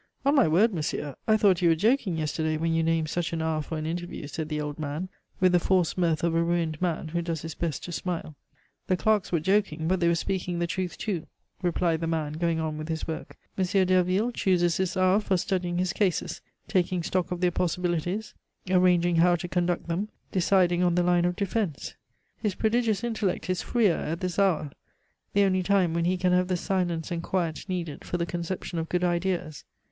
"On 0.25 0.33
my 0.33 0.47
word, 0.47 0.73
monsieur, 0.73 1.13
I 1.27 1.37
thought 1.37 1.61
you 1.61 1.69
were 1.69 1.75
joking 1.75 2.17
yesterday 2.17 2.57
when 2.57 2.73
you 2.73 2.81
named 2.81 3.07
such 3.11 3.33
an 3.33 3.41
hour 3.43 3.61
for 3.61 3.77
an 3.77 3.85
interview," 3.85 4.25
said 4.25 4.49
the 4.49 4.59
old 4.59 4.79
man, 4.79 5.09
with 5.39 5.51
the 5.51 5.59
forced 5.59 5.95
mirth 5.95 6.23
of 6.23 6.33
a 6.33 6.41
ruined 6.41 6.81
man, 6.81 7.09
who 7.09 7.21
does 7.21 7.43
his 7.43 7.53
best 7.53 7.83
to 7.83 7.91
smile. 7.91 8.33
"The 8.87 8.97
clerks 8.97 9.31
were 9.31 9.39
joking, 9.39 9.87
but 9.87 9.99
they 9.99 10.07
were 10.07 10.15
speaking 10.15 10.57
the 10.57 10.65
truth 10.65 10.97
too," 10.97 11.27
replied 11.61 11.99
the 12.01 12.07
man, 12.07 12.33
going 12.33 12.59
on 12.59 12.79
with 12.79 12.89
his 12.89 13.07
work. 13.07 13.37
"M. 13.59 13.63
Derville 13.85 14.31
chooses 14.31 14.77
this 14.77 14.97
hour 14.97 15.19
for 15.19 15.37
studying 15.37 15.77
his 15.77 15.93
cases, 15.93 16.41
taking 16.67 17.03
stock 17.03 17.29
of 17.29 17.39
their 17.39 17.51
possibilities, 17.51 18.33
arranging 18.71 19.17
how 19.17 19.35
to 19.35 19.47
conduct 19.47 19.87
them, 19.87 20.09
deciding 20.31 20.81
on 20.81 20.95
the 20.95 21.03
line 21.03 21.25
of 21.25 21.35
defence. 21.35 21.93
His 22.37 22.55
prodigious 22.55 23.03
intellect 23.03 23.51
is 23.51 23.61
freer 23.61 23.97
at 23.97 24.21
this 24.21 24.39
hour 24.39 24.71
the 25.33 25.43
only 25.43 25.61
time 25.61 25.93
when 25.93 26.05
he 26.05 26.17
can 26.17 26.33
have 26.33 26.47
the 26.47 26.57
silence 26.57 27.11
and 27.11 27.21
quiet 27.21 27.69
needed 27.69 28.03
for 28.03 28.17
the 28.17 28.25
conception 28.25 28.79
of 28.79 28.89
good 28.89 29.03
ideas. 29.03 29.63